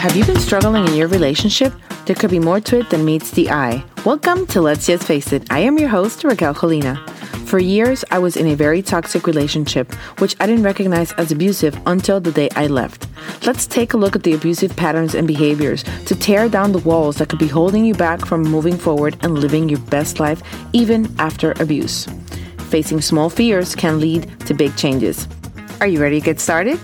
[0.00, 1.72] Have you been struggling in your relationship?
[2.06, 3.84] There could be more to it than meets the eye.
[4.04, 5.46] Welcome to Let's Just Face It.
[5.48, 6.98] I am your host, Raquel Colina.
[7.46, 11.78] For years, I was in a very toxic relationship, which I didn't recognize as abusive
[11.86, 13.06] until the day I left.
[13.46, 17.18] Let's take a look at the abusive patterns and behaviors to tear down the walls
[17.18, 20.42] that could be holding you back from moving forward and living your best life
[20.72, 22.08] even after abuse.
[22.70, 25.28] Facing small fears can lead to big changes.
[25.80, 26.78] Are you ready to get started?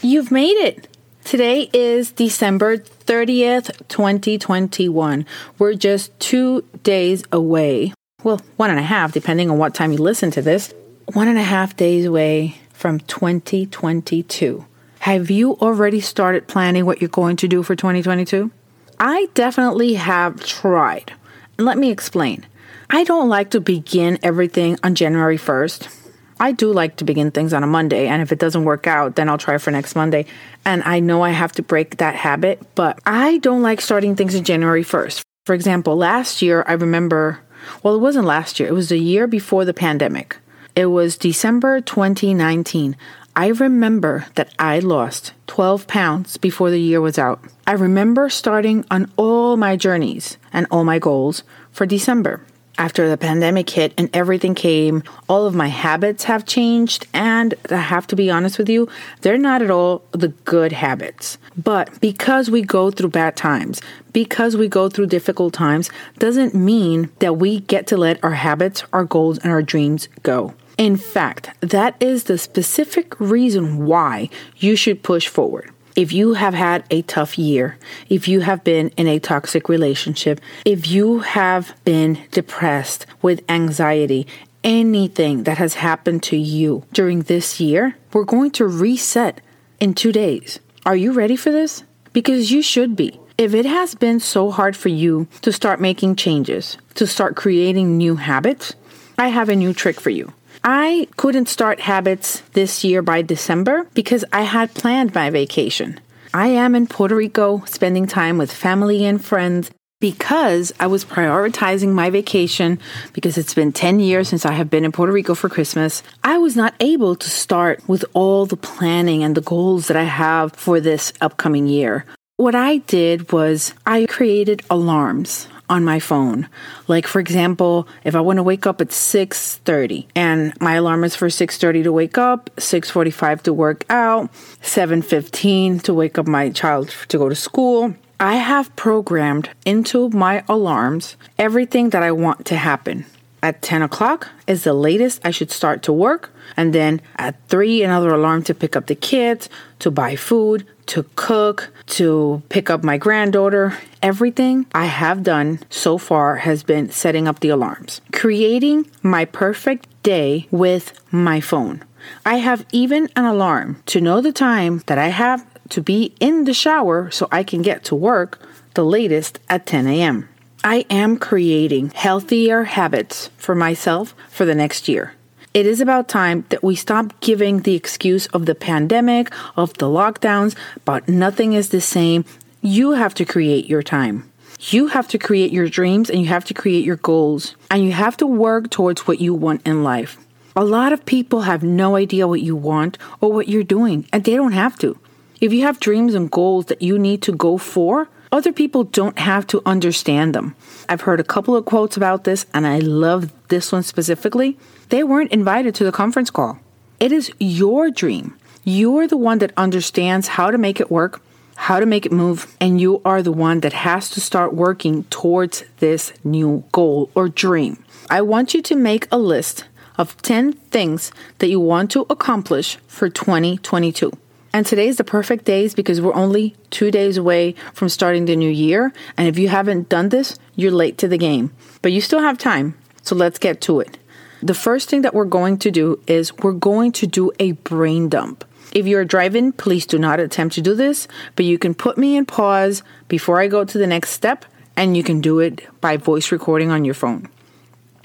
[0.00, 0.86] You've made it.
[1.24, 5.26] Today is December 30th, 2021.
[5.58, 7.92] We're just two days away.
[8.22, 10.72] Well, one and a half, depending on what time you listen to this.
[11.12, 14.64] One and a half days away from 2022.
[15.00, 18.52] Have you already started planning what you're going to do for 2022?
[19.00, 21.12] I definitely have tried.
[21.58, 22.46] Let me explain.
[22.88, 26.01] I don't like to begin everything on January 1st.
[26.42, 29.14] I do like to begin things on a Monday, and if it doesn't work out,
[29.14, 30.26] then I'll try for next Monday.
[30.64, 34.34] And I know I have to break that habit, but I don't like starting things
[34.34, 35.22] in January 1st.
[35.46, 37.38] For example, last year, I remember,
[37.84, 40.36] well, it wasn't last year, it was the year before the pandemic.
[40.74, 42.96] It was December 2019.
[43.36, 47.38] I remember that I lost 12 pounds before the year was out.
[47.68, 52.44] I remember starting on all my journeys and all my goals for December
[52.78, 57.06] after the pandemic hit and everything came, all of my habits have changed.
[57.12, 58.88] And I have to be honest with you,
[59.20, 61.38] they're not at all the good habits.
[61.56, 63.80] But because we go through bad times,
[64.12, 68.84] because we go through difficult times, doesn't mean that we get to let our habits,
[68.92, 70.54] our goals, and our dreams go.
[70.78, 75.70] In fact, that is the specific reason why you should push forward.
[75.94, 77.76] If you have had a tough year,
[78.08, 84.26] if you have been in a toxic relationship, if you have been depressed with anxiety,
[84.64, 89.42] anything that has happened to you during this year, we're going to reset
[89.80, 90.60] in two days.
[90.86, 91.84] Are you ready for this?
[92.14, 93.20] Because you should be.
[93.36, 97.98] If it has been so hard for you to start making changes, to start creating
[97.98, 98.74] new habits,
[99.18, 100.32] I have a new trick for you.
[100.64, 105.98] I couldn't start habits this year by December because I had planned my vacation.
[106.32, 111.92] I am in Puerto Rico spending time with family and friends because I was prioritizing
[111.92, 112.78] my vacation
[113.12, 116.04] because it's been 10 years since I have been in Puerto Rico for Christmas.
[116.22, 120.04] I was not able to start with all the planning and the goals that I
[120.04, 122.04] have for this upcoming year.
[122.36, 126.48] What I did was I created alarms on my phone.
[126.88, 131.16] Like for example, if I want to wake up at 6:30 and my alarm is
[131.16, 134.30] for 6:30 to wake up, 6:45 to work out,
[134.60, 140.44] 7:15 to wake up my child to go to school, I have programmed into my
[140.48, 143.04] alarms everything that I want to happen.
[143.42, 146.32] At 10 o'clock is the latest I should start to work.
[146.56, 149.48] And then at 3, another alarm to pick up the kids,
[149.80, 153.76] to buy food, to cook, to pick up my granddaughter.
[154.00, 159.88] Everything I have done so far has been setting up the alarms, creating my perfect
[160.04, 161.82] day with my phone.
[162.24, 166.44] I have even an alarm to know the time that I have to be in
[166.44, 168.40] the shower so I can get to work
[168.74, 170.28] the latest at 10 a.m.
[170.64, 175.14] I am creating healthier habits for myself for the next year.
[175.54, 179.86] It is about time that we stop giving the excuse of the pandemic, of the
[179.86, 182.24] lockdowns, but nothing is the same.
[182.60, 184.30] You have to create your time.
[184.60, 187.56] You have to create your dreams and you have to create your goals.
[187.68, 190.16] And you have to work towards what you want in life.
[190.54, 194.22] A lot of people have no idea what you want or what you're doing, and
[194.22, 194.96] they don't have to.
[195.40, 199.18] If you have dreams and goals that you need to go for, other people don't
[199.18, 200.56] have to understand them.
[200.88, 204.58] I've heard a couple of quotes about this, and I love this one specifically.
[204.88, 206.58] They weren't invited to the conference call.
[206.98, 208.36] It is your dream.
[208.64, 211.20] You're the one that understands how to make it work,
[211.56, 215.04] how to make it move, and you are the one that has to start working
[215.04, 217.84] towards this new goal or dream.
[218.08, 219.64] I want you to make a list
[219.98, 224.12] of 10 things that you want to accomplish for 2022.
[224.54, 228.36] And today is the perfect days because we're only two days away from starting the
[228.36, 228.92] new year.
[229.16, 231.52] And if you haven't done this, you're late to the game.
[231.80, 232.76] But you still have time.
[233.02, 233.98] So let's get to it.
[234.42, 238.08] The first thing that we're going to do is we're going to do a brain
[238.08, 238.44] dump.
[238.74, 241.06] If you're driving, please do not attempt to do this,
[241.36, 244.44] but you can put me in pause before I go to the next step,
[244.76, 247.28] and you can do it by voice recording on your phone.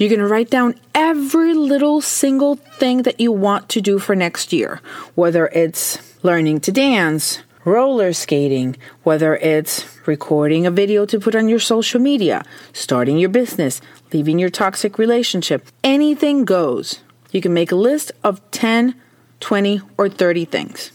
[0.00, 4.16] You're going to write down every little single thing that you want to do for
[4.16, 4.80] next year,
[5.14, 11.50] whether it's learning to dance, roller skating, whether it's recording a video to put on
[11.50, 12.42] your social media,
[12.72, 17.00] starting your business, leaving your toxic relationship, anything goes.
[17.30, 18.94] You can make a list of 10,
[19.40, 20.92] 20, or 30 things.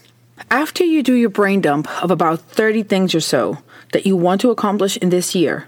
[0.49, 3.59] After you do your brain dump of about 30 things or so
[3.93, 5.67] that you want to accomplish in this year,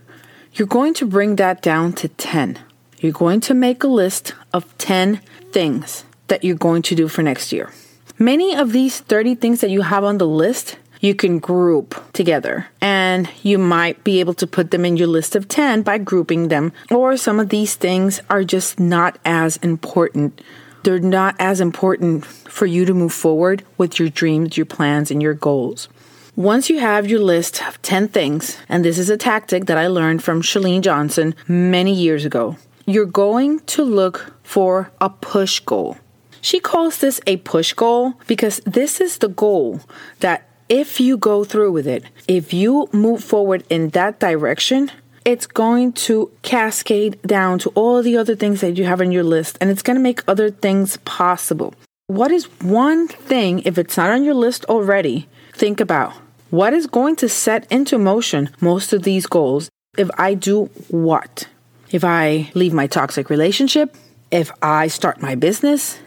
[0.53, 2.57] you're going to bring that down to 10.
[2.99, 5.17] You're going to make a list of 10
[5.51, 7.71] things that you're going to do for next year.
[8.17, 12.67] Many of these 30 things that you have on the list, you can group together
[12.81, 16.47] and you might be able to put them in your list of 10 by grouping
[16.47, 16.73] them.
[16.89, 20.41] Or some of these things are just not as important.
[20.83, 25.21] They're not as important for you to move forward with your dreams, your plans, and
[25.21, 25.87] your goals.
[26.35, 29.87] Once you have your list of 10 things, and this is a tactic that I
[29.87, 35.97] learned from Chalene Johnson many years ago, you're going to look for a push goal.
[36.39, 39.81] She calls this a push goal because this is the goal
[40.21, 44.89] that if you go through with it, if you move forward in that direction,
[45.25, 49.23] it's going to cascade down to all the other things that you have on your
[49.23, 51.75] list and it's going to make other things possible.
[52.07, 56.13] What is one thing, if it's not on your list already, think about?
[56.51, 61.49] What is going to set into motion most of these goals if I do what?
[61.89, 63.95] If I leave my toxic relationship,
[64.29, 65.97] if I start my business,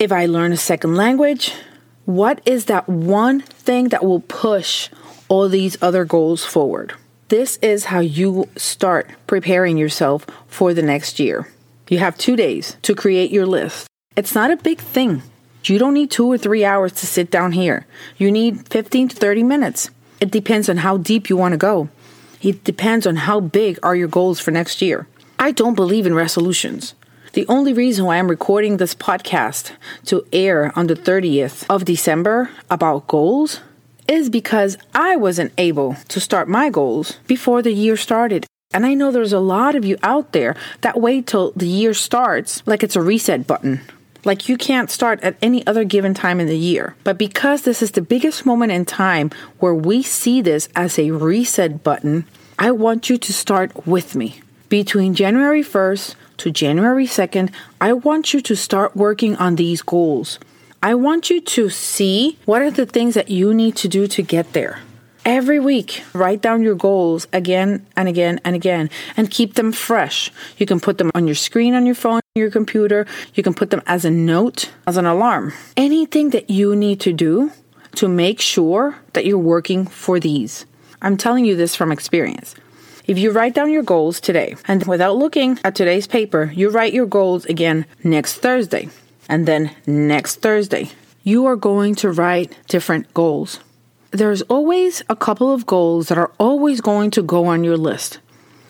[0.00, 1.54] if I learn a second language,
[2.06, 4.88] what is that one thing that will push
[5.28, 6.94] all these other goals forward?
[7.28, 11.48] This is how you start preparing yourself for the next year.
[11.88, 13.86] You have two days to create your list.
[14.16, 15.22] It's not a big thing.
[15.64, 17.86] You don't need two or three hours to sit down here.
[18.16, 19.90] You need 15 to 30 minutes.
[20.20, 21.90] It depends on how deep you want to go.
[22.42, 25.06] It depends on how big are your goals for next year.
[25.40, 26.94] I don't believe in resolutions.
[27.34, 29.70] The only reason why I'm recording this podcast
[30.06, 33.60] to air on the 30th of December about goals
[34.08, 38.46] is because I wasn't able to start my goals before the year started.
[38.74, 41.94] And I know there's a lot of you out there that wait till the year
[41.94, 43.80] starts like it's a reset button.
[44.24, 46.96] Like you can't start at any other given time in the year.
[47.04, 49.30] But because this is the biggest moment in time
[49.60, 52.26] where we see this as a reset button,
[52.58, 54.40] I want you to start with me.
[54.68, 57.50] Between January 1st to January 2nd,
[57.80, 60.38] I want you to start working on these goals.
[60.82, 64.22] I want you to see what are the things that you need to do to
[64.22, 64.80] get there.
[65.24, 70.30] Every week, write down your goals again and again and again and keep them fresh.
[70.58, 73.06] You can put them on your screen on your phone, your computer.
[73.34, 75.54] You can put them as a note, as an alarm.
[75.78, 77.52] Anything that you need to do
[77.96, 80.66] to make sure that you're working for these.
[81.00, 82.54] I'm telling you this from experience.
[83.08, 86.92] If you write down your goals today and without looking at today's paper, you write
[86.92, 88.90] your goals again next Thursday
[89.30, 90.90] and then next Thursday,
[91.22, 93.60] you are going to write different goals.
[94.10, 98.18] There's always a couple of goals that are always going to go on your list.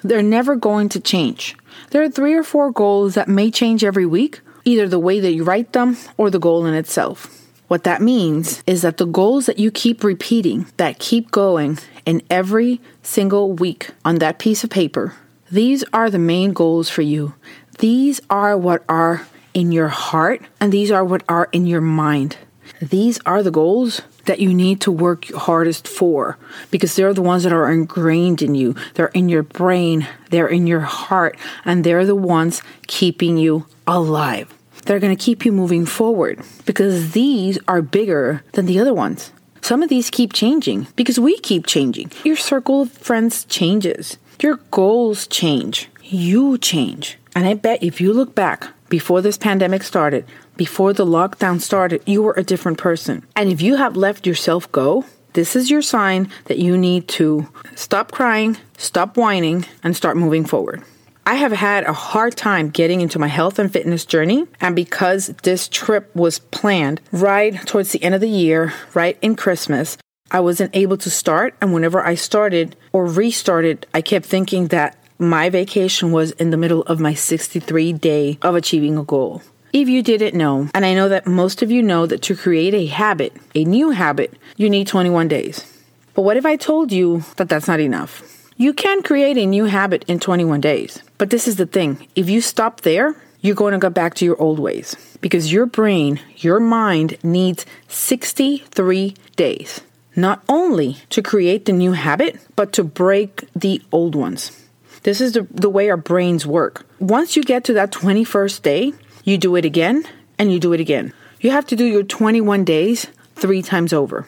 [0.05, 1.57] They're never going to change.
[1.91, 5.33] There are three or four goals that may change every week, either the way that
[5.33, 7.48] you write them or the goal in itself.
[7.69, 12.23] What that means is that the goals that you keep repeating, that keep going in
[12.31, 15.15] every single week on that piece of paper,
[15.51, 17.35] these are the main goals for you.
[17.79, 22.39] These are what are in your heart, and these are what are in your mind.
[22.81, 26.39] These are the goals that you need to work hardest for
[26.71, 28.77] because they're the ones that are ingrained in you.
[28.95, 34.53] They're in your brain, they're in your heart, and they're the ones keeping you alive.
[34.89, 39.33] They're going to keep you moving forward because these are bigger than the other ones.
[39.61, 42.11] Some of these keep changing because we keep changing.
[42.25, 47.19] Your circle of friends changes, your goals change, you change.
[47.37, 50.25] And I bet if you look back before this pandemic started,
[50.57, 53.27] before the lockdown started, you were a different person.
[53.37, 55.05] And if you have let yourself go,
[55.35, 60.47] this is your sign that you need to stop crying, stop whining, and start moving
[60.47, 60.83] forward.
[61.29, 65.27] I have had a hard time getting into my health and fitness journey, and because
[65.43, 69.99] this trip was planned right towards the end of the year, right in Christmas,
[70.31, 71.55] I wasn't able to start.
[71.61, 76.57] And whenever I started or restarted, I kept thinking that my vacation was in the
[76.57, 79.43] middle of my 63 day of achieving a goal.
[79.75, 82.73] If you didn't know, and I know that most of you know that to create
[82.73, 85.71] a habit, a new habit, you need 21 days.
[86.15, 88.38] But what if I told you that that's not enough?
[88.61, 91.01] You can create a new habit in 21 days.
[91.17, 94.25] But this is the thing if you stop there, you're going to go back to
[94.25, 99.81] your old ways because your brain, your mind needs 63 days,
[100.17, 104.67] not only to create the new habit, but to break the old ones.
[105.05, 106.85] This is the, the way our brains work.
[106.99, 110.03] Once you get to that 21st day, you do it again
[110.37, 111.13] and you do it again.
[111.41, 114.27] You have to do your 21 days three times over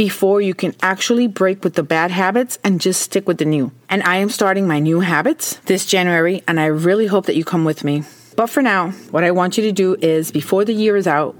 [0.00, 3.70] before you can actually break with the bad habits and just stick with the new.
[3.90, 7.44] And I am starting my new habits this January, and I really hope that you
[7.44, 8.04] come with me.
[8.34, 11.36] But for now, what I want you to do is before the year is out,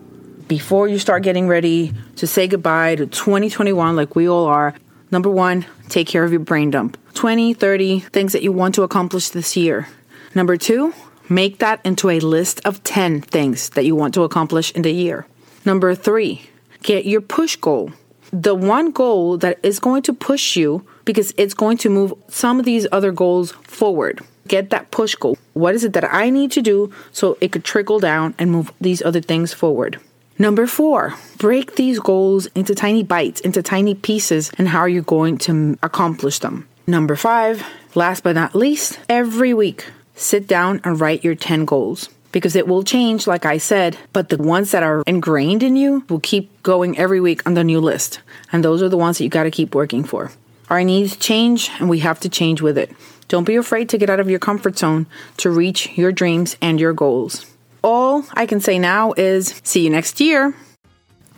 [0.46, 4.74] before you start getting ready to say goodbye to 2021 like we all are,
[5.10, 6.98] number one, take care of your brain dump.
[7.14, 9.88] 20, 30 things that you want to accomplish this year.
[10.34, 10.92] Number two,
[11.30, 14.92] make that into a list of 10 things that you want to accomplish in the
[14.92, 15.26] year.
[15.64, 16.42] Number three,
[16.82, 17.92] get your push goal.
[18.32, 22.58] The one goal that is going to push you because it's going to move some
[22.58, 24.20] of these other goals forward.
[24.46, 25.38] Get that push goal.
[25.54, 28.72] What is it that I need to do so it could trickle down and move
[28.80, 30.00] these other things forward?
[30.38, 35.02] Number four, break these goals into tiny bites, into tiny pieces, and how are you're
[35.02, 36.66] going to accomplish them.
[36.86, 42.08] Number five, last but not least, every week, sit down and write your 10 goals
[42.32, 46.04] because it will change, like I said, but the ones that are ingrained in you
[46.08, 48.20] will keep going every week on the new list.
[48.52, 50.30] And those are the ones that you got to keep working for.
[50.68, 52.92] Our needs change and we have to change with it.
[53.28, 55.06] Don't be afraid to get out of your comfort zone
[55.38, 57.46] to reach your dreams and your goals.
[57.82, 60.54] All I can say now is see you next year.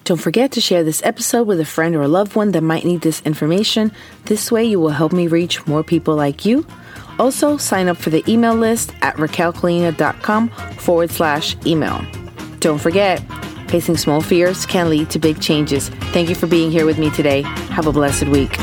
[0.05, 2.85] Don't forget to share this episode with a friend or a loved one that might
[2.85, 3.93] need this information.
[4.25, 6.67] This way, you will help me reach more people like you.
[7.19, 12.05] Also, sign up for the email list at raquelcolina.com forward slash email.
[12.61, 13.21] Don't forget,
[13.69, 15.89] facing small fears can lead to big changes.
[16.13, 17.43] Thank you for being here with me today.
[17.71, 18.57] Have a blessed week.